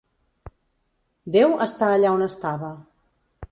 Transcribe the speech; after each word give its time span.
Déu 1.35 1.53
està 1.67 1.91
allà 1.99 2.17
on 2.17 2.25
estava. 2.31 2.75